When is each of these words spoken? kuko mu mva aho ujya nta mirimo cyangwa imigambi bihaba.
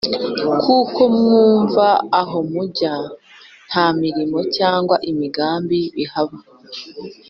kuko 0.63 1.01
mu 1.17 1.41
mva 1.63 1.89
aho 2.21 2.39
ujya 2.63 2.93
nta 3.69 3.85
mirimo 4.01 4.37
cyangwa 4.57 4.95
imigambi 5.11 5.79
bihaba. 5.95 6.37